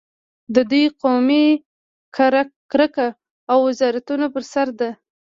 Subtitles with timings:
[0.55, 1.45] د دوی قومي
[2.71, 3.17] کرکه د
[3.65, 4.89] وزارتونو پر سر ده.